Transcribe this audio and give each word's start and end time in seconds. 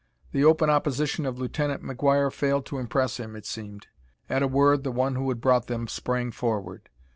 The 0.31 0.43
open 0.43 0.67
opposition 0.67 1.27
of 1.27 1.37
Lieutenant 1.37 1.83
McGuire 1.83 2.33
failed 2.33 2.65
to 2.65 2.79
impress 2.79 3.17
him, 3.17 3.35
it 3.35 3.45
seemed. 3.45 3.85
At 4.31 4.41
a 4.41 4.47
word 4.47 4.83
the 4.83 4.89
one 4.91 5.13
who 5.13 5.29
had 5.29 5.39
brought 5.41 5.67
them 5.67 5.87
sprang 5.87 6.31
forward. 6.31 6.89